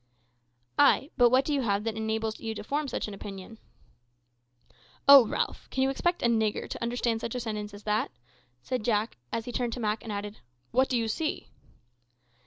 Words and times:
"Ay; 0.79 1.11
but 1.15 1.29
what 1.29 1.45
do 1.45 1.53
you 1.53 1.61
see 1.61 1.77
that 1.77 1.95
enables 1.95 2.39
you 2.39 2.55
to 2.55 2.63
form 2.63 2.87
such 2.87 3.07
an 3.07 3.13
opinion?" 3.13 3.59
"O 5.07 5.27
Ralph, 5.27 5.65
how 5.65 5.67
can 5.69 5.83
you 5.83 5.91
expect 5.91 6.23
a 6.23 6.25
nigger 6.25 6.67
to 6.67 6.81
understand 6.81 7.21
such 7.21 7.35
a 7.35 7.39
sentence 7.39 7.71
as 7.71 7.83
that?" 7.83 8.09
said 8.63 8.83
Jack, 8.83 9.15
as 9.31 9.45
he 9.45 9.51
turned 9.51 9.73
to 9.73 9.79
Mak 9.79 10.01
and 10.03 10.11
added, 10.11 10.39
"What 10.71 10.89
do 10.89 10.97
you 10.97 11.07
see?" 11.07 11.49